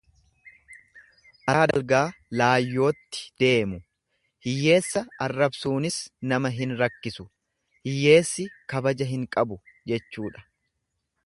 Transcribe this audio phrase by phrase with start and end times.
[1.49, 1.99] Karaa dalgaa
[2.41, 3.77] laayyootti deemu,
[4.47, 5.99] hiyyeessa arrabsuunis
[6.33, 7.29] nama hin rakkisu,
[7.91, 9.63] hiyyeessi kabaja hin qabu
[9.95, 10.49] jechuudha.